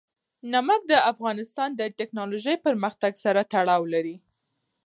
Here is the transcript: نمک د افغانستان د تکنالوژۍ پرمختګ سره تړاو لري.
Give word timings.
نمک 0.53 0.81
د 0.91 0.93
افغانستان 1.11 1.69
د 1.75 1.81
تکنالوژۍ 1.99 2.55
پرمختګ 2.65 3.13
سره 3.23 3.41
تړاو 3.53 3.83
لري. 3.93 4.15